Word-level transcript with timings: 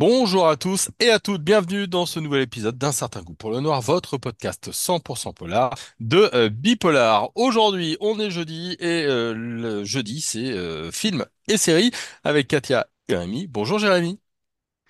Bonjour 0.00 0.48
à 0.48 0.56
tous 0.56 0.88
et 0.98 1.10
à 1.10 1.18
toutes, 1.18 1.42
bienvenue 1.42 1.86
dans 1.86 2.06
ce 2.06 2.20
nouvel 2.20 2.40
épisode 2.40 2.78
d'Un 2.78 2.90
certain 2.90 3.20
goût 3.20 3.34
pour 3.34 3.50
le 3.50 3.60
noir, 3.60 3.82
votre 3.82 4.16
podcast 4.16 4.70
100% 4.70 5.34
polar 5.34 5.74
de 6.00 6.30
euh, 6.32 6.48
Bipolar. 6.48 7.28
Aujourd'hui, 7.34 7.98
on 8.00 8.18
est 8.18 8.30
jeudi 8.30 8.78
et 8.80 9.04
euh, 9.04 9.34
le 9.34 9.84
jeudi, 9.84 10.22
c'est 10.22 10.52
euh, 10.52 10.90
film 10.90 11.26
et 11.48 11.58
série 11.58 11.90
avec 12.24 12.48
Katia 12.48 12.86
et 13.08 13.12
Jérémy. 13.12 13.46
Bonjour 13.46 13.78
Jérémy. 13.78 14.18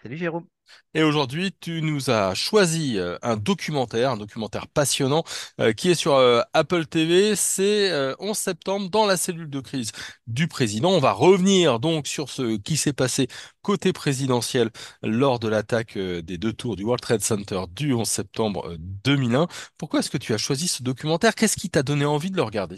Salut 0.01 0.16
Jérôme. 0.16 0.46
Et 0.95 1.02
aujourd'hui, 1.02 1.52
tu 1.61 1.82
nous 1.82 2.11
as 2.11 2.34
choisi 2.34 2.98
euh, 2.98 3.16
un 3.23 3.37
documentaire, 3.37 4.11
un 4.11 4.16
documentaire 4.16 4.66
passionnant 4.66 5.23
euh, 5.60 5.73
qui 5.73 5.91
est 5.91 5.95
sur 5.95 6.15
euh, 6.15 6.41
Apple 6.52 6.87
TV. 6.87 7.37
C'est 7.37 7.91
euh, 7.91 8.15
11 8.19 8.37
septembre 8.37 8.91
dans 8.91 9.06
la 9.06 9.16
cellule 9.16 9.48
de 9.51 9.60
crise 9.60 9.93
du 10.27 10.48
président. 10.48 10.91
On 10.91 11.01
va 11.01 11.12
revenir 11.12 11.79
donc 11.80 12.06
sur 12.06 12.29
ce 12.29 12.56
qui 12.56 12.77
s'est 12.77 12.93
passé 12.93 13.29
côté 13.62 13.93
présidentiel 13.93 14.70
lors 15.02 15.38
de 15.38 15.48
l'attaque 15.48 15.96
des 15.98 16.38
deux 16.38 16.52
tours 16.52 16.77
du 16.77 16.84
World 16.84 17.02
Trade 17.02 17.21
Center 17.23 17.62
du 17.74 17.93
11 17.93 18.09
septembre 18.09 18.68
euh, 18.71 18.77
2001. 18.79 19.46
Pourquoi 19.79 20.01
est-ce 20.01 20.10
que 20.10 20.18
tu 20.18 20.34
as 20.34 20.38
choisi 20.38 20.68
ce 20.68 20.82
documentaire? 20.82 21.34
Qu'est-ce 21.34 21.57
qui 21.57 21.71
t'a 21.71 21.82
donné 21.82 22.05
envie 22.05 22.30
de 22.30 22.37
le 22.37 22.43
regarder? 22.43 22.77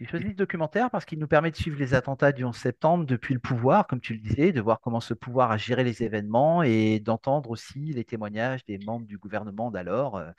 J'ai 0.00 0.06
choisi 0.06 0.30
ce 0.30 0.36
documentaire 0.36 0.90
parce 0.90 1.04
qu'il 1.04 1.18
nous 1.18 1.26
permet 1.26 1.50
de 1.50 1.56
suivre 1.56 1.78
les 1.78 1.92
attentats 1.92 2.32
du 2.32 2.42
11 2.42 2.56
septembre 2.56 3.04
depuis 3.04 3.34
le 3.34 3.40
pouvoir, 3.40 3.86
comme 3.86 4.00
tu 4.00 4.14
le 4.14 4.18
disais, 4.18 4.50
de 4.50 4.60
voir 4.62 4.80
comment 4.80 5.00
ce 5.00 5.12
pouvoir 5.12 5.50
a 5.50 5.58
géré 5.58 5.84
les 5.84 6.02
événements 6.02 6.62
et 6.62 7.00
d'entendre 7.00 7.50
aussi 7.50 7.92
les 7.92 8.04
témoignages 8.04 8.64
des 8.64 8.78
membres 8.78 9.04
du 9.04 9.18
gouvernement 9.18 9.70
d'alors, 9.70 10.16
euh, 10.16 10.30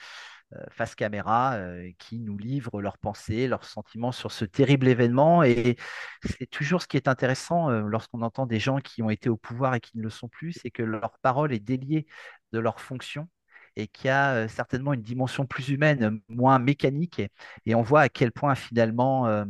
euh, 0.54 0.64
face 0.72 0.96
caméra, 0.96 1.58
euh, 1.58 1.92
qui 2.00 2.18
nous 2.20 2.40
livrent 2.40 2.82
leurs 2.82 2.98
pensées, 2.98 3.48
leurs 3.48 3.66
sentiments 3.66 4.12
sur 4.12 4.32
ce 4.32 4.46
terrible 4.46 4.88
événement. 4.88 5.44
Et 5.44 5.76
c'est 6.24 6.50
toujours 6.50 6.82
ce 6.82 6.88
qui 6.88 6.98
est 6.98 7.08
intéressant 7.08 7.70
lorsqu'on 7.70 8.24
entend 8.24 8.48
des 8.48 8.60
gens 8.60 8.80
qui 8.80 9.04
ont 9.04 9.12
été 9.12 9.30
au 9.30 9.38
pouvoir 9.38 9.76
et 9.76 9.80
qui 9.80 9.96
ne 9.96 10.02
le 10.02 10.10
sont 10.10 10.28
plus, 10.28 10.54
c'est 10.54 10.72
que 10.72 10.82
leur 10.82 11.20
parole 11.22 11.54
est 11.54 11.60
déliée 11.60 12.08
de 12.52 12.58
leur 12.58 12.82
fonction 12.82 13.30
et 13.76 13.88
qui 13.88 14.10
a 14.10 14.34
euh, 14.34 14.48
certainement 14.48 14.94
une 14.94 15.02
dimension 15.02 15.46
plus 15.46 15.70
humaine, 15.70 16.04
euh, 16.04 16.20
moins 16.30 16.60
mécanique. 16.60 17.22
Et, 17.66 17.76
on 17.76 17.82
voit 17.82 18.02
à 18.02 18.10
quel 18.10 18.32
point 18.32 18.56
finalement 18.56 19.28
euh, 19.28 19.46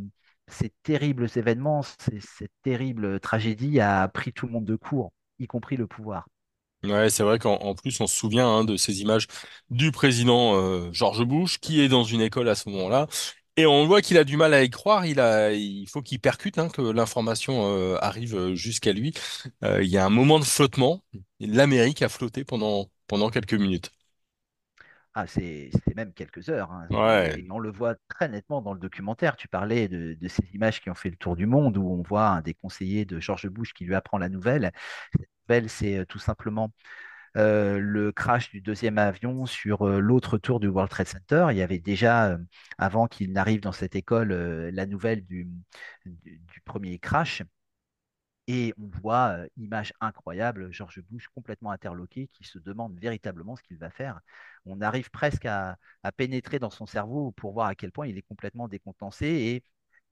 ces 0.47 0.72
terribles 0.83 1.28
événements, 1.36 1.81
ces- 1.81 2.19
cette 2.22 2.52
terrible 2.63 3.19
tragédie 3.19 3.80
a 3.80 4.08
pris 4.08 4.33
tout 4.33 4.45
le 4.45 4.52
monde 4.52 4.66
de 4.66 4.75
court, 4.75 5.11
y 5.39 5.47
compris 5.47 5.78
le 5.78 5.88
pouvoir. 5.88 6.25
Ouais, 6.83 7.11
c'est 7.11 7.23
vrai 7.23 7.38
qu'en 7.38 7.55
en 7.58 7.75
plus, 7.75 8.00
on 8.02 8.08
se 8.08 8.16
souvient 8.16 8.47
hein, 8.47 8.63
de 8.63 8.75
ces 8.75 9.02
images 9.02 9.28
du 9.69 9.91
président 9.91 10.91
George 10.91 11.23
Bush 11.25 11.59
qui 11.59 11.80
est 11.80 11.88
dans 11.89 12.03
une 12.03 12.22
école 12.22 12.50
à 12.50 12.56
ce 12.56 12.69
moment-là. 12.69 13.08
Et 13.56 13.67
on 13.67 13.85
voit 13.85 14.02
qu'il 14.02 14.17
a 14.17 14.23
du 14.23 14.35
mal 14.35 14.52
à 14.56 14.63
y 14.63 14.69
croire. 14.72 15.06
Il 15.06 15.19
a, 15.19 15.52
il 15.52 15.88
faut 15.88 16.02
qu'il 16.02 16.19
percute 16.19 16.58
hein, 16.58 16.69
que 16.69 16.81
l'information 16.81 17.95
arrive 17.97 18.56
jusqu'à 18.56 18.94
lui. 18.94 19.13
Il 19.61 19.85
y 19.85 19.97
a 19.97 20.06
un 20.06 20.09
moment 20.09 20.39
de 20.39 20.44
flottement. 20.44 21.03
L'Amérique 21.39 22.02
a 22.02 22.09
flotté 22.09 22.44
pendant 22.44 22.89
quelques 23.31 23.53
minutes. 23.53 23.91
Ah, 25.14 25.28
c'est 25.28 25.70
c'est 25.86 25.94
même 25.95 26.14
quelques 26.14 26.48
heures. 26.50 26.72
hein. 26.72 26.88
C'est- 26.95 27.02
Ouais, 27.02 27.42
Et 27.42 27.48
on 27.52 27.59
le 27.59 27.70
voit 27.70 27.95
très 28.08 28.30
nettement 28.30 28.62
dans 28.62 28.73
le 28.73 28.80
documentaire. 28.80 29.36
Tu 29.36 29.50
parlais 29.50 29.90
de, 29.90 30.14
de 30.14 30.28
ces 30.30 30.44
images 30.53 30.80
qui 30.81 30.90
ont 30.90 30.95
fait 30.95 31.09
le 31.09 31.18
tour 31.18 31.36
du 31.36 31.45
monde, 31.45 31.78
où 31.78 31.90
on 31.92 32.02
voit 32.02 32.28
un 32.30 32.42
des 32.42 32.53
conseillers 32.53 33.03
de 33.06 33.20
George 33.20 33.48
Bush 33.50 33.73
qui 33.73 33.84
lui 33.86 33.94
apprend 33.95 34.18
la 34.18 34.30
nouvelle. 34.30 34.72
Cette 35.20 35.30
nouvelle, 35.50 35.70
c'est 35.70 35.98
euh, 36.00 36.06
tout 36.06 36.20
simplement 36.20 36.72
euh, 37.38 37.80
le 37.80 38.12
crash 38.14 38.52
du 38.52 38.62
deuxième 38.62 38.98
avion 39.00 39.45
sur 39.45 39.84
euh, 39.88 40.00
l'autre 40.00 40.38
tour 40.40 40.59
du 40.62 40.68
World 40.70 40.92
Trade 40.92 41.08
Center. 41.08 41.48
Il 41.52 41.58
y 41.58 41.62
avait 41.64 41.80
déjà, 41.80 42.31
euh, 42.34 42.38
avant 42.80 43.08
qu'il 43.08 43.34
n'arrive 43.34 43.62
dans 43.62 43.72
cette 43.73 43.96
école, 43.96 44.34
la 44.34 44.86
nouvelle 44.88 45.25
du, 45.25 45.50
du- 46.06 46.40
du 46.40 46.62
premier 46.66 47.00
crash. 47.00 47.44
Et 48.47 48.74
on 48.78 48.88
voit, 49.02 49.38
image 49.57 49.94
incroyable, 50.02 50.72
George 50.72 51.02
Bush 51.09 51.28
complètement 51.29 51.72
interloqué, 51.72 52.28
qui 52.34 52.44
se 52.44 52.59
demande 52.59 53.00
véritablement 53.00 53.56
ce 53.56 53.63
qu'il 53.63 53.78
va 53.78 53.90
faire. 53.90 54.19
On 54.66 54.81
arrive 54.81 55.09
presque 55.12 55.46
à, 55.46 55.78
pénétrer 56.18 56.59
dans 56.59 56.69
son 56.69 56.85
cerveau 56.85 57.31
pour 57.31 57.53
voir 57.53 57.68
à 57.68 57.75
quel 57.75 57.91
point 57.91 58.07
il 58.07 58.18
est 58.18 58.24
complètement 58.24 58.68
décontenancé. 58.68 59.25
Et 59.28 59.63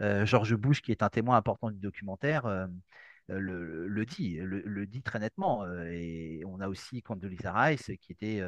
euh, 0.01 0.25
George 0.25 0.56
Bush, 0.56 0.81
qui 0.81 0.91
est 0.91 1.03
un 1.03 1.09
témoin 1.09 1.38
important 1.38 1.72
du 1.72 1.79
documentaire, 1.79 2.67
le, 3.28 4.06
dit, 4.06 4.38
le, 4.38 4.61
le 4.61 4.88
dit 4.88 5.01
très 5.03 5.19
nettement. 5.19 5.66
Et 5.88 6.41
on 6.46 6.59
a 6.61 6.67
aussi 6.67 7.01
Condoleezza 7.01 7.53
Rice, 7.53 7.91
qui 8.01 8.11
était 8.11 8.41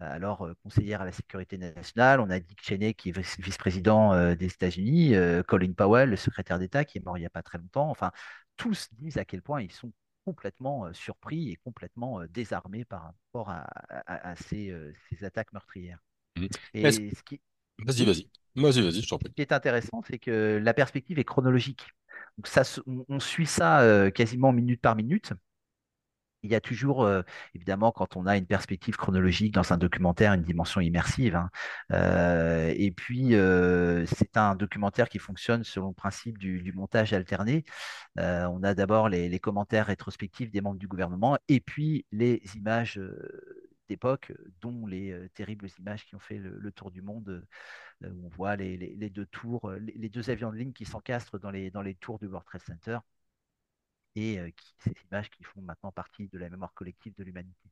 alors 0.00 0.42
euh, 0.46 0.54
conseillère 0.62 1.02
à 1.02 1.04
la 1.04 1.12
sécurité 1.12 1.58
nationale. 1.58 2.20
On 2.20 2.30
a 2.30 2.40
Dick 2.40 2.60
Cheney, 2.62 2.94
qui 2.94 3.10
est 3.10 3.12
vice- 3.12 3.38
vice-président 3.40 4.12
euh, 4.12 4.34
des 4.34 4.46
États-Unis. 4.46 5.14
Euh, 5.14 5.42
Colin 5.42 5.72
Powell, 5.72 6.10
le 6.10 6.16
secrétaire 6.16 6.58
d'État, 6.58 6.84
qui 6.84 6.98
est 6.98 7.04
mort 7.04 7.16
il 7.18 7.20
n'y 7.20 7.26
a 7.26 7.30
pas 7.30 7.42
très 7.42 7.58
longtemps. 7.58 7.90
Enfin, 7.90 8.12
tous 8.56 8.88
disent 8.94 9.18
à 9.18 9.24
quel 9.24 9.42
point 9.42 9.62
ils 9.62 9.72
sont 9.72 9.92
complètement 10.24 10.92
surpris 10.92 11.50
et 11.50 11.56
complètement 11.56 12.22
désarmés 12.26 12.84
par 12.84 13.02
rapport 13.04 13.50
à, 13.50 13.62
à- 13.90 14.30
à 14.30 14.36
ces, 14.36 14.74
ces 15.08 15.24
attaques 15.24 15.52
meurtrières. 15.52 15.98
Est-ce- 16.82 17.00
Et 17.00 17.12
ce 17.14 17.22
qui, 17.22 17.40
Vas-y, 17.78 18.04
vas-y. 18.04 18.30
Vas-y, 18.56 18.82
vas-y, 18.82 19.02
je 19.02 19.08
t'en 19.08 19.18
prie. 19.18 19.30
ce 19.30 19.34
qui 19.34 19.42
est 19.42 19.52
intéressant, 19.52 20.02
c'est 20.06 20.18
que 20.18 20.60
la 20.62 20.74
perspective 20.74 21.18
est 21.18 21.24
chronologique. 21.24 21.86
Donc 22.36 22.46
ça, 22.46 22.62
on, 23.08 23.20
suit 23.20 23.46
ça 23.46 24.10
quasiment 24.14 24.52
minute 24.52 24.80
par 24.80 24.96
minute. 24.96 25.32
Il 26.42 26.50
y 26.50 26.54
a 26.54 26.60
toujours, 26.60 27.04
euh, 27.04 27.22
évidemment, 27.54 27.90
quand 27.90 28.16
on 28.16 28.26
a 28.26 28.36
une 28.36 28.46
perspective 28.46 28.96
chronologique 28.96 29.52
dans 29.52 29.72
un 29.72 29.76
documentaire, 29.76 30.34
une 30.34 30.42
dimension 30.42 30.80
immersive. 30.80 31.34
hein. 31.34 31.50
Euh, 31.92 32.72
et 32.76 32.92
puis, 32.92 33.34
euh, 33.34 34.06
c'est 34.06 34.36
un 34.36 34.54
documentaire 34.54 35.08
qui 35.08 35.18
fonctionne 35.18 35.64
selon 35.64 35.88
le 35.88 35.94
principe 35.94 36.38
du, 36.38 36.72
montage 36.74 37.12
alterné. 37.12 37.64
On 38.16 38.62
a 38.62 38.74
d'abord 38.74 39.08
les, 39.08 39.38
commentaires 39.40 39.86
rétrospectifs 39.86 40.50
des 40.50 40.60
membres 40.60 40.78
du 40.78 40.88
gouvernement 40.88 41.38
et 41.48 41.60
puis 41.60 42.06
les 42.12 42.42
images 42.56 43.00
d'époque, 43.88 44.32
dont 44.60 44.86
les 44.86 45.28
terribles 45.34 45.68
images 45.78 46.04
qui 46.06 46.14
ont 46.14 46.20
fait 46.20 46.38
le, 46.38 46.72
tour 46.72 46.90
du 46.90 47.02
monde, 47.02 47.44
où 48.04 48.26
on 48.26 48.28
voit 48.28 48.56
les, 48.56 49.10
deux 49.10 49.26
tours, 49.26 49.72
les, 49.80 50.08
deux 50.08 50.30
avions 50.30 50.50
de 50.52 50.56
ligne 50.56 50.72
qui 50.72 50.84
s'encastrent 50.84 51.38
dans 51.38 51.50
les 51.50 51.94
tours 52.00 52.18
du 52.18 52.26
World 52.26 52.46
Trade 52.46 52.62
Center 52.62 52.98
et 54.16 54.38
euh, 54.38 54.50
ces 54.84 54.94
images 55.10 55.30
qui 55.30 55.44
font 55.44 55.60
maintenant 55.62 55.92
partie 55.92 56.28
de 56.28 56.38
la 56.38 56.48
mémoire 56.48 56.74
collective 56.74 57.14
de 57.16 57.24
l'humanité. 57.24 57.68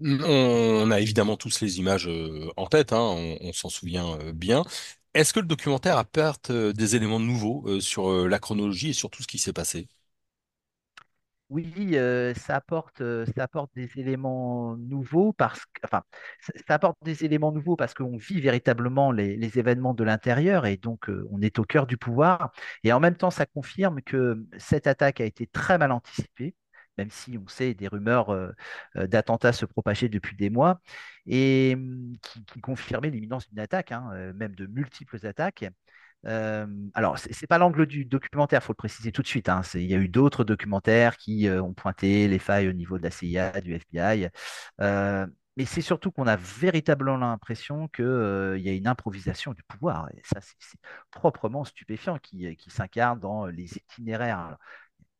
On 0.00 0.90
a 0.90 1.00
évidemment 1.00 1.36
tous 1.36 1.60
les 1.60 1.78
images 1.78 2.08
euh, 2.08 2.50
en 2.56 2.66
tête, 2.66 2.92
hein, 2.92 3.36
on, 3.40 3.52
s'en 3.52 3.68
souvient 3.68 4.18
euh, 4.20 4.32
bien. 4.32 4.64
Est-ce 5.14 5.32
que 5.32 5.40
le 5.40 5.46
documentaire 5.46 5.98
apporte 5.98 6.50
des 6.50 6.96
éléments 6.96 7.20
nouveaux 7.20 7.80
sur 7.80 8.10
la 8.26 8.38
chronologie 8.38 8.90
et 8.90 8.92
sur 8.94 9.10
tout 9.10 9.22
ce 9.22 9.28
qui 9.28 9.38
s'est 9.38 9.52
passé? 9.52 9.88
Oui, 11.52 11.70
euh, 11.96 12.32
ça 12.32 12.56
apporte, 12.56 13.02
euh, 13.02 13.26
ça 13.36 13.42
apporte 13.44 13.70
des 13.74 14.00
éléments 14.00 14.74
nouveaux 14.78 15.34
parce 15.34 15.66
enfin, 15.84 16.02
des 17.02 17.24
éléments 17.26 17.52
nouveaux 17.52 17.76
parce 17.76 17.92
qu'on 17.92 18.16
vit 18.16 18.40
véritablement 18.40 19.12
les, 19.12 19.58
événements 19.58 19.92
de 19.92 20.02
l'intérieur 20.02 20.64
et 20.64 20.78
donc 20.78 21.10
euh, 21.10 21.28
on 21.30 21.42
est 21.42 21.58
au 21.58 21.64
cœur 21.64 21.86
du 21.86 21.98
pouvoir. 21.98 22.52
Et 22.84 22.92
en 22.94 23.00
même 23.00 23.16
temps, 23.16 23.30
ça 23.30 23.44
confirme 23.44 24.00
que 24.00 24.46
cette 24.56 24.86
attaque 24.86 25.20
a 25.20 25.26
été 25.26 25.46
très 25.46 25.76
mal 25.76 25.92
anticipée, 25.92 26.54
même 26.96 27.10
si 27.10 27.36
on 27.36 27.46
sait 27.46 27.74
des 27.74 27.88
rumeurs 27.88 28.34
d'attentats 28.94 29.52
se 29.52 29.66
propager 29.66 30.08
depuis 30.08 30.36
des 30.36 30.48
mois 30.48 30.80
et 31.26 31.74
hum, 31.76 32.14
qui, 32.22 32.60
confirmaient 32.62 33.10
l'imminence 33.10 33.46
d'une 33.50 33.58
attaque, 33.60 33.92
hein, 33.92 34.32
même 34.34 34.54
de 34.54 34.66
multiples 34.66 35.26
attaques. 35.26 35.66
Alors, 36.24 37.18
c'est 37.18 37.32
c'est 37.32 37.46
pas 37.46 37.58
l'angle 37.58 37.86
du 37.86 38.04
documentaire, 38.04 38.62
faut 38.62 38.72
le 38.72 38.76
préciser 38.76 39.12
tout 39.12 39.22
de 39.22 39.26
suite. 39.26 39.48
hein. 39.48 39.62
Il 39.74 39.82
y 39.82 39.94
a 39.94 39.98
eu 39.98 40.08
d'autres 40.08 40.44
documentaires 40.44 41.16
qui 41.16 41.48
ont 41.50 41.74
pointé 41.74 42.28
les 42.28 42.38
failles 42.38 42.68
au 42.68 42.72
niveau 42.72 42.98
de 42.98 43.02
la 43.02 43.10
CIA, 43.10 43.60
du 43.60 43.74
FBI. 43.74 44.28
Mais 45.56 45.66
c'est 45.66 45.82
surtout 45.82 46.10
qu'on 46.10 46.26
a 46.26 46.36
véritablement 46.36 47.18
l'impression 47.18 47.88
qu'il 47.88 48.04
y 48.58 48.68
a 48.68 48.72
une 48.72 48.86
improvisation 48.86 49.52
du 49.52 49.62
pouvoir. 49.64 50.08
Et 50.16 50.22
ça, 50.24 50.40
c'est 50.40 50.78
proprement 51.10 51.64
stupéfiant 51.64 52.18
qui, 52.18 52.56
s'incarne 52.68 53.20
dans 53.20 53.46
les 53.46 53.76
itinéraires. 53.76 54.38
Alors, 54.38 54.58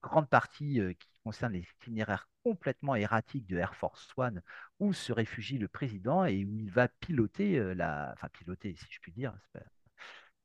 grande 0.03 0.29
partie 0.29 0.81
qui 0.99 1.09
concerne 1.23 1.53
les 1.53 1.67
itinéraires 1.81 2.29
complètement 2.45 2.97
erratiques 2.97 3.47
de 3.47 3.57
Air 3.57 3.75
Force 3.77 4.09
One, 4.17 4.43
où 4.81 4.93
se 4.93 5.13
réfugie 5.13 5.59
le 5.59 5.69
président 5.69 6.25
et 6.25 6.45
où 6.45 6.57
il 6.59 6.71
va 6.71 6.89
piloter 6.89 7.75
la, 7.75 8.11
enfin 8.15 8.29
piloter, 8.33 8.75
si 8.75 8.87
je 8.91 8.99
puis 9.01 9.13
dire, 9.13 9.35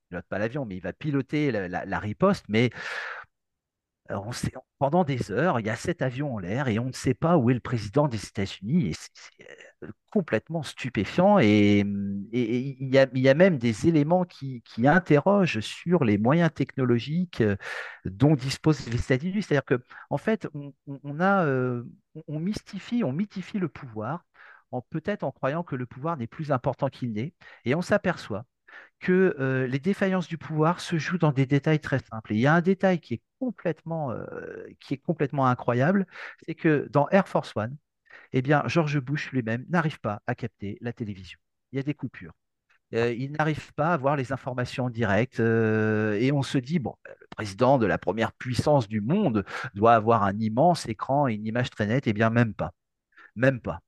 pilote 0.09 0.25
pas 0.27 0.39
l'avion, 0.39 0.65
mais 0.65 0.75
il 0.77 0.81
va 0.81 0.93
piloter 0.93 1.51
la, 1.51 1.99
riposte. 1.99 2.45
Mais 2.49 2.69
euh, 4.11 4.15
on 4.25 4.31
sait- 4.31 4.53
pendant 4.79 5.03
des 5.03 5.31
heures, 5.31 5.59
il 5.59 5.65
y 5.65 5.69
a 5.69 5.75
cet 5.75 6.01
avion 6.01 6.35
en 6.35 6.39
l'air 6.39 6.67
et 6.67 6.79
on 6.79 6.85
ne 6.85 6.91
sait 6.93 7.13
pas 7.13 7.37
où 7.37 7.49
est 7.49 7.53
le 7.53 7.59
président 7.59 8.07
des 8.07 8.23
États-Unis. 8.25 8.93
C'est 8.93 9.45
euh, 9.83 9.91
complètement 10.11 10.63
stupéfiant. 10.63 11.39
Et, 11.39 11.79
il 11.79 12.93
y 12.93 12.97
a, 12.97 13.07
il 13.13 13.35
même 13.35 13.57
des 13.57 13.87
éléments 13.87 14.23
qui, 14.23 14.63
interrogent 14.85 15.59
sur 15.59 16.03
les 16.03 16.17
moyens 16.17 16.51
technologiques 16.53 17.41
euh, 17.41 17.55
dont 18.05 18.35
disposent 18.35 18.87
les 18.89 18.99
États-Unis. 18.99 19.41
C'est-à-dire 19.43 19.65
que, 19.65 19.83
en 20.09 20.17
fait, 20.17 20.47
on, 20.53 22.39
mystifie, 22.39 23.03
on 23.03 23.11
mythifie 23.11 23.59
le 23.59 23.69
pouvoir. 23.69 24.23
Peut-être 24.89 25.23
en 25.23 25.31
croyant 25.31 25.63
que 25.63 25.75
le 25.75 25.85
pouvoir 25.85 26.17
n'est 26.17 26.27
plus 26.27 26.51
important 26.51 26.89
qu'il 26.89 27.13
n'est. 27.13 27.33
Et 27.65 27.73
on 27.75 27.81
s'aperçoit 27.81 28.45
que 28.99 29.35
euh, 29.39 29.67
les 29.67 29.79
défaillances 29.79 30.27
du 30.27 30.37
pouvoir 30.37 30.79
se 30.81 30.97
jouent 30.97 31.17
dans 31.19 31.31
des 31.31 31.45
détails 31.45 31.79
très 31.79 31.99
simples. 31.99 32.33
Et 32.33 32.35
il 32.37 32.41
y 32.41 32.47
a 32.47 32.53
un 32.55 32.61
détail 32.61 32.99
qui 32.99 33.15
est 33.15 33.21
complètement, 33.39 34.11
euh, 34.11 34.65
qui 34.79 34.95
est 34.95 34.97
complètement 34.97 35.47
incroyable, 35.47 36.07
c'est 36.45 36.55
que 36.55 36.87
dans 36.91 37.07
Air 37.09 37.27
Force 37.27 37.53
One, 37.55 37.77
eh 38.33 38.41
bien, 38.41 38.63
George 38.67 38.99
Bush 38.99 39.31
lui-même 39.31 39.65
n'arrive 39.69 39.99
pas 39.99 40.21
à 40.27 40.35
capter 40.35 40.77
la 40.81 40.93
télévision. 40.93 41.39
Il 41.71 41.77
y 41.77 41.79
a 41.79 41.83
des 41.83 41.93
coupures. 41.95 42.33
Euh, 42.93 43.13
il 43.13 43.31
n'arrive 43.33 43.73
pas 43.73 43.93
à 43.93 43.97
voir 43.97 44.15
les 44.15 44.31
informations 44.31 44.85
en 44.85 44.89
direct. 44.89 45.39
euh, 45.39 46.13
et 46.19 46.31
on 46.31 46.41
se 46.43 46.57
dit, 46.57 46.79
bon, 46.79 46.95
le 47.05 47.27
président 47.35 47.77
de 47.77 47.85
la 47.85 47.97
première 47.97 48.31
puissance 48.33 48.87
du 48.87 49.01
monde 49.01 49.45
doit 49.75 49.93
avoir 49.95 50.23
un 50.23 50.37
immense 50.39 50.87
écran 50.87 51.27
et 51.27 51.33
une 51.35 51.45
image 51.45 51.69
très 51.69 51.85
nette. 51.87 52.07
Eh 52.07 52.13
bien, 52.13 52.29
même 52.29 52.53
pas. 52.53 52.71
Même 53.35 53.61
pas. 53.61 53.81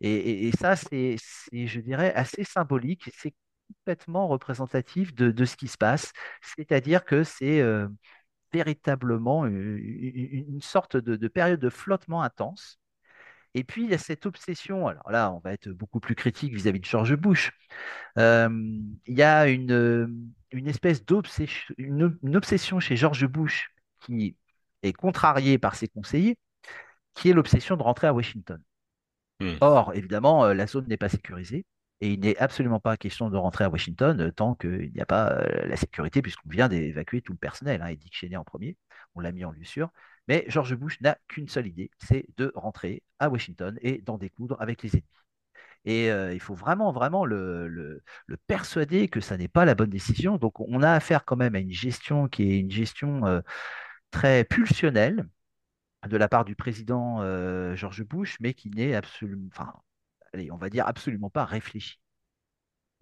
Et, 0.00 0.48
et- 0.48 0.52
ça, 0.56 0.76
c'est, 0.76 1.16
je 1.52 1.80
dirais, 1.80 2.12
assez 2.14 2.44
symbolique. 2.44 3.10
C'est 3.16 3.34
complètement 3.68 4.28
représentatif 4.28 5.14
de, 5.14 5.30
de 5.30 5.44
ce 5.44 5.56
qui 5.56 5.68
se 5.68 5.78
passe. 5.78 6.12
C'est-à-dire 6.42 7.04
que 7.04 7.24
c'est 7.24 7.60
euh, 7.60 7.88
véritablement 8.52 9.46
une, 9.46 10.60
sorte 10.60 10.96
de, 10.96 11.16
de 11.16 11.28
période 11.28 11.60
de 11.60 11.70
flottement 11.70 12.22
intense. 12.22 12.78
Et 13.54 13.64
puis, 13.64 13.84
il 13.84 13.90
y 13.90 13.94
a 13.94 13.98
cette 13.98 14.26
obsession. 14.26 14.86
Alors 14.86 15.10
là, 15.10 15.32
on 15.32 15.38
va 15.38 15.52
être 15.52 15.68
beaucoup 15.70 16.00
plus 16.00 16.14
critique 16.14 16.52
vis-à-vis 16.54 16.80
de 16.80 16.84
George 16.84 17.16
Bush. 17.16 17.52
Euh, 18.18 18.48
il 19.06 19.14
y 19.16 19.22
a 19.22 19.48
une, 19.48 19.72
euh, 19.72 20.08
une 20.50 20.68
espèce 20.68 21.04
d'obsession, 21.04 21.74
une, 21.78 22.18
une 22.22 22.36
obsession 22.36 22.80
chez 22.80 22.96
George 22.96 23.26
Bush 23.26 23.70
qui 24.00 24.36
est 24.82 24.92
contrariée 24.92 25.58
par 25.58 25.74
ses 25.74 25.88
conseillers, 25.88 26.36
qui 27.14 27.30
est 27.30 27.32
l'obsession 27.32 27.76
de 27.76 27.82
rentrer 27.82 28.06
à 28.08 28.12
Washington. 28.14 28.62
Or, 29.60 29.94
évidemment, 29.94 30.46
la 30.52 30.66
zone 30.66 30.86
n'est 30.88 30.96
pas 30.96 31.10
sécurisée 31.10 31.66
et 32.00 32.12
il 32.12 32.20
n'est 32.20 32.36
absolument 32.38 32.80
pas 32.80 32.96
question 32.96 33.30
de 33.30 33.36
rentrer 33.36 33.64
à 33.64 33.70
Washington 33.70 34.20
euh, 34.20 34.30
tant 34.30 34.54
qu'il 34.54 34.92
n'y 34.92 35.00
a 35.00 35.06
pas 35.06 35.32
euh, 35.32 35.66
la 35.66 35.76
sécurité, 35.76 36.22
puisqu'on 36.22 36.48
vient 36.50 36.68
d'évacuer 36.68 37.22
tout 37.22 37.32
le 37.32 37.38
personnel, 37.38 37.80
hein, 37.82 37.86
et 37.88 37.96
Dick 37.96 38.14
Cheney 38.14 38.36
en 38.36 38.44
premier, 38.44 38.76
on 39.14 39.20
l'a 39.20 39.32
mis 39.32 39.44
en 39.44 39.50
lieu 39.50 39.64
sûr. 39.64 39.90
Mais 40.28 40.44
George 40.48 40.74
Bush 40.74 41.00
n'a 41.00 41.16
qu'une 41.28 41.48
seule 41.48 41.66
idée, 41.66 41.90
c'est 41.98 42.26
de 42.36 42.52
rentrer 42.54 43.02
à 43.18 43.30
Washington 43.30 43.78
et 43.82 44.02
d'en 44.02 44.18
découdre 44.18 44.60
avec 44.60 44.82
les 44.82 44.90
ennemis. 44.96 45.04
Et 45.84 46.10
euh, 46.10 46.34
il 46.34 46.40
faut 46.40 46.54
vraiment, 46.54 46.92
vraiment 46.92 47.24
le, 47.24 48.02
persuader 48.46 49.08
que 49.08 49.20
ça 49.20 49.36
n'est 49.36 49.48
pas 49.48 49.64
la 49.64 49.74
bonne 49.74 49.90
décision. 49.90 50.36
Donc, 50.36 50.60
on 50.60 50.82
a 50.82 50.92
affaire 50.92 51.24
quand 51.24 51.36
même 51.36 51.54
à 51.54 51.60
une 51.60 51.72
gestion 51.72 52.28
qui 52.28 52.50
est 52.52 52.58
une 52.60 52.70
gestion 52.70 53.42
très 54.10 54.44
pulsionnelle 54.44 55.28
de 56.08 56.16
la 56.16 56.28
part 56.28 56.44
du 56.44 56.56
président 56.56 57.20
George 57.76 58.04
Bush, 58.04 58.38
mais 58.40 58.54
qui 58.54 58.70
n'est 58.70 58.94
absolument, 58.94 59.48
allez, 60.36 60.50
on 60.52 60.56
va 60.56 60.70
dire 60.70 60.86
absolument 60.86 61.30
pas 61.30 61.44
réfléchi. 61.44 61.98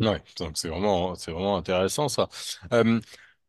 Ouais, 0.01 0.21
donc 0.39 0.59
c'est 0.59 0.69
vraiment, 0.69 1.15
c'est 1.15 1.31
vraiment 1.31 1.57
intéressant 1.57 2.09
ça. 2.09 2.29
Euh, 2.73 3.01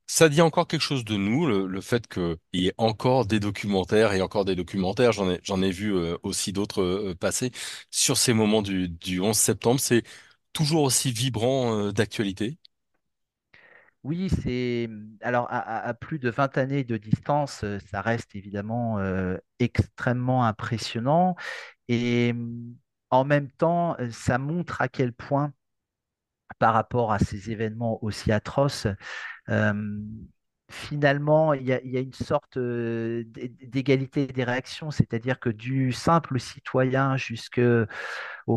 ça 0.07 0.29
dit 0.31 0.41
encore 0.41 0.67
quelque 0.67 0.81
chose 0.81 1.05
de 1.05 1.15
nous, 1.17 1.45
le, 1.47 1.67
le 1.67 1.81
fait 1.81 2.07
qu'il 2.07 2.37
y 2.53 2.67
ait 2.69 2.73
encore 2.79 3.27
des 3.27 3.39
documentaires 3.39 4.13
et 4.13 4.21
encore 4.23 4.45
des 4.45 4.55
documentaires. 4.55 5.11
J'en 5.13 5.29
ai, 5.31 5.39
j'en 5.43 5.61
ai 5.61 5.71
vu 5.71 5.95
euh, 5.95 6.17
aussi 6.23 6.53
d'autres 6.53 6.81
euh, 6.83 7.15
passer 7.15 7.51
sur 7.91 8.17
ces 8.17 8.33
moments 8.33 8.63
du, 8.63 8.89
du 8.89 9.21
11 9.21 9.37
septembre. 9.37 9.79
C'est 9.79 10.03
toujours 10.55 10.83
aussi 10.83 11.11
vibrant 11.11 11.91
d'actualité? 11.93 12.57
Oui, 14.03 14.29
c'est 14.29 14.87
alors 15.21 15.47
à, 15.49 15.59
à- 15.79 15.93
plus 15.95 16.19
de 16.19 16.29
20 16.29 16.55
années 16.57 16.83
de 16.83 16.97
distance, 16.97 17.65
ça 17.91 18.01
reste 18.01 18.35
évidemment 18.35 18.99
extrêmement 19.59 20.45
impressionnant 20.45 21.35
et 21.89 22.33
en 23.15 23.25
même 23.25 23.51
temps, 23.51 23.95
euh, 23.99 24.09
ça 24.11 24.37
montre 24.37 24.81
à 24.81 24.87
quel 24.89 25.13
point, 25.13 25.53
par 26.59 26.73
rapport 26.73 27.11
à 27.11 27.19
ces 27.19 27.51
événements 27.51 28.03
aussi 28.03 28.31
atroces, 28.31 28.87
euh, 29.49 29.73
finalement, 30.71 31.53
il 31.53 31.63
y 31.65 31.73
a, 31.73 31.81
il 31.83 31.91
y 31.91 31.97
a 31.97 32.01
une 32.01 32.13
sorte 32.13 32.57
euh, 32.57 33.23
d'é- 33.27 33.49
d'égalité 33.49 34.27
des 34.27 34.43
réactions, 34.43 34.91
c'est-à-dire 34.91 35.39
que 35.39 35.49
du 35.49 35.91
simple 35.93 36.39
citoyen 36.39 37.17
jusqu'au 37.17 37.87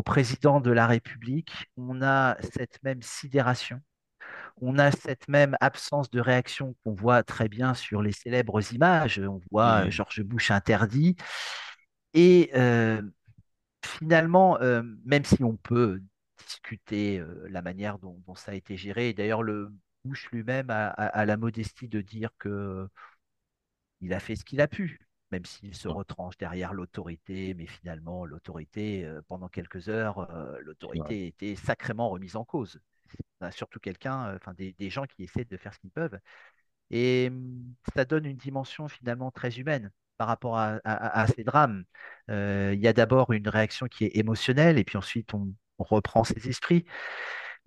président 0.05 0.61
de 0.61 0.71
la 0.71 0.87
République, 0.87 1.67
on 1.77 2.01
a 2.01 2.37
cette 2.53 2.81
même 2.83 3.01
sidération 3.01 3.81
on 4.61 4.79
a 4.79 4.91
cette 4.91 5.27
même 5.29 5.57
absence 5.61 6.09
de 6.11 6.21
réaction 6.21 6.75
qu'on 6.83 6.93
voit 6.93 7.23
très 7.23 7.49
bien 7.49 7.73
sur 7.75 8.01
les 8.01 8.11
célèbres 8.13 8.61
images. 8.73 9.19
On 9.19 9.41
voit 9.51 9.89
Hmm. 9.89 9.89
George 9.89 10.23
Bush 10.23 10.51
interdit. 10.51 11.15
Et 12.13 12.49
euh, 12.55 13.01
finalement, 13.85 14.59
euh, 14.61 14.83
même 15.05 15.25
si 15.25 15.43
on 15.43 15.57
peut 15.57 16.01
discuter 16.37 17.19
euh, 17.19 17.47
la 17.49 17.61
manière 17.61 17.99
dont, 17.99 18.21
dont 18.27 18.35
ça 18.35 18.51
a 18.51 18.55
été 18.55 18.77
géré, 18.77 19.09
et 19.09 19.13
d'ailleurs 19.13 19.43
le 19.43 19.71
Bush 20.05 20.29
lui-même 20.31 20.69
a, 20.69 20.87
a- 20.89 21.07
a 21.07 21.25
la 21.25 21.37
modestie 21.37 21.87
de 21.87 22.01
dire 22.01 22.31
que 22.37 22.87
il 24.01 24.13
a 24.13 24.19
fait 24.19 24.35
ce 24.35 24.45
qu'il 24.45 24.61
a 24.61 24.67
pu, 24.67 24.99
même 25.31 25.45
s'il 25.45 25.75
se 25.75 25.87
retranche 25.87 26.37
derrière 26.37 26.73
l'autorité, 26.73 27.53
mais 27.53 27.65
finalement 27.67 28.25
l'autorité, 28.25 29.05
euh, 29.05 29.21
pendant 29.27 29.47
quelques 29.49 29.89
heures, 29.89 30.19
Ouais. 30.93 31.15
l'autorité 31.15 31.27
était 31.27 31.55
sacrément 31.55 32.09
remise 32.09 32.35
en 32.35 32.45
cause. 32.45 32.79
On 33.41 33.47
a 33.47 33.51
surtout 33.51 33.79
quelqu'un, 33.79 34.35
enfin 34.35 34.53
des, 34.55 34.73
des 34.73 34.89
gens 34.89 35.05
qui 35.05 35.23
essaient 35.23 35.45
de 35.45 35.57
faire 35.57 35.73
ce 35.73 35.79
qu'ils 35.79 35.91
peuvent. 35.91 36.19
Et 36.91 37.29
hum, 37.31 37.75
ça 37.95 38.05
donne 38.05 38.25
une 38.25 38.37
dimension 38.37 38.87
finalement 38.89 39.31
très 39.31 39.59
humaine 39.59 39.91
par 40.19 40.27
rapport 40.29 40.57
à, 40.59 40.79
à- 40.85 41.21
à 41.23 41.27
ces 41.27 41.43
drames. 41.45 41.85
Euh, 42.29 42.73
il 42.75 42.81
y 42.81 42.87
a 42.89 42.93
d'abord 42.93 43.33
une 43.33 43.49
réaction 43.49 43.87
qui 43.87 44.05
est 44.05 44.17
émotionnelle, 44.17 44.77
et 44.79 44.83
puis 44.85 44.97
ensuite 44.99 45.33
on, 45.33 45.49
on 45.79 45.85
reprend 45.85 46.23
ses 46.25 46.47
esprits, 46.49 46.85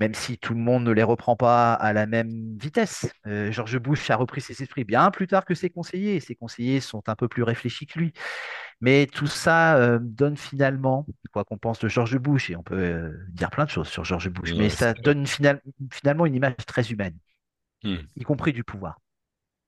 même 0.01 0.15
si 0.15 0.39
tout 0.39 0.55
le 0.55 0.61
monde 0.61 0.85
ne 0.85 0.91
les 0.93 1.03
reprend 1.05 1.37
pas 1.37 1.75
à 1.75 1.93
la 1.93 2.07
même 2.07 2.59
vitesse. 2.59 3.07
Euh, 3.27 3.53
George 3.53 3.79
Bush 3.79 4.11
a 4.11 4.17
repris 4.17 4.41
ses 4.41 4.63
esprits 4.63 4.85
bien 4.85 5.11
plus 5.11 5.27
tard 5.29 5.45
que 5.45 5.55
ses 5.55 5.71
conseillers, 5.71 6.17
et 6.17 6.21
ses 6.21 6.35
conseillers 6.35 6.81
sont 6.81 7.09
un 7.09 7.15
peu 7.17 7.29
plus 7.29 7.43
réfléchis 7.45 7.87
que 7.87 7.99
lui. 7.99 8.13
Mais 8.81 9.07
tout 9.07 9.29
ça 9.29 9.77
euh, 9.77 9.99
donne 10.03 10.37
finalement, 10.37 11.07
quoi 11.33 11.45
qu'on 11.45 11.59
pense 11.59 11.79
de 11.81 11.89
George 11.89 12.19
Bush, 12.19 12.51
et 12.51 12.57
on 12.57 12.63
peut 12.65 13.13
dire 13.31 13.51
plein 13.51 13.65
de 13.65 13.71
choses 13.71 13.89
sur 13.89 14.05
George 14.05 14.29
Bush, 14.31 14.55
mais 14.55 14.71
ça 14.71 14.95
donne 14.95 15.27
final- 15.27 15.63
finalement 15.93 16.27
une 16.27 16.35
image 16.35 16.57
très 16.67 16.91
humaine, 16.91 17.17
Hmm. 17.85 18.07
y 18.17 18.25
compris 18.25 18.53
du 18.53 18.65
pouvoir. 18.65 18.99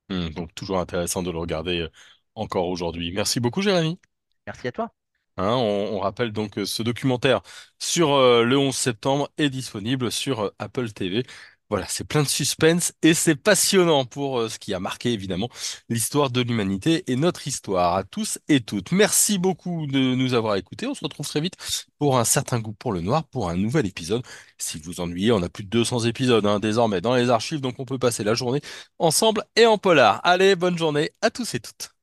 Hmm. 0.09 0.29
Donc 0.31 0.55
toujours 0.55 0.79
intéressant 0.81 1.23
de 1.23 1.31
le 1.31 1.39
regarder 1.39 1.89
encore 2.35 2.69
aujourd'hui. 2.69 3.13
Merci 3.13 3.41
beaucoup, 3.41 3.63
Jérémy. 3.63 3.99
Merci 4.47 4.69
à 4.69 4.73
toi. 4.73 4.95
Hein, 5.37 5.49
on, 5.57 5.95
on 5.97 5.99
rappelle 6.01 6.33
donc 6.33 6.53
que 6.53 6.65
ce 6.65 6.83
documentaire 6.83 7.43
sur 7.79 8.13
euh, 8.13 8.45
le 8.45 8.57
11 8.57 8.75
septembre 8.77 9.29
est 9.37 9.51
disponible 9.51 10.13
sur 10.13 10.41
euh, 10.45 10.51
Apple 10.61 10.91
TV. 10.93 11.25
Voilà, 11.71 11.87
c'est 11.89 12.05
plein 12.05 12.23
de 12.23 12.29
suspense 12.29 12.93
et 13.03 13.15
c'est 13.15 13.35
passionnant 13.35 14.05
pour 14.05 14.39
euh, 14.39 14.49
ce 14.49 14.59
qui 14.61 14.75
a 14.75 14.79
marqué 14.81 15.13
évidemment 15.13 15.49
l'histoire 15.89 16.31
de 16.31 16.41
l'humanité 16.43 17.03
et 17.11 17.17
notre 17.17 17.49
histoire 17.49 17.97
à 17.97 18.05
tous 18.05 18.39
et 18.49 18.61
toutes. 18.61 18.93
Merci 18.93 19.39
beaucoup 19.39 19.87
de 19.89 20.15
nous 20.15 20.35
avoir 20.35 20.55
écoutés. 20.57 20.87
On 20.87 20.95
se 20.95 21.05
retrouve 21.05 21.27
très 21.27 21.41
vite 21.41 21.55
pour 21.99 22.19
un 22.19 22.25
certain 22.25 22.61
goût 22.61 22.75
pour 22.75 22.93
le 22.93 23.01
noir 23.01 23.25
pour 23.29 23.49
un 23.49 23.57
nouvel 23.57 23.87
épisode. 23.87 24.23
Si 24.59 24.79
vous 24.79 25.01
ennuyez, 25.01 25.33
on 25.33 25.43
a 25.43 25.49
plus 25.49 25.65
de 25.65 25.71
200 25.71 26.01
épisodes 26.05 26.47
hein, 26.47 26.61
désormais 26.61 27.01
dans 27.01 27.15
les 27.17 27.31
archives, 27.31 27.61
donc 27.61 27.81
on 27.81 27.85
peut 27.87 27.99
passer 27.99 28.23
la 28.25 28.35
journée 28.35 28.61
ensemble 29.01 29.43
et 29.57 29.67
en 29.67 29.79
polar. 29.79 30.21
Allez, 30.23 30.55
bonne 30.55 30.79
journée 30.79 31.11
à 31.23 31.31
tous 31.31 31.55
et 31.55 31.61
toutes. 31.61 31.94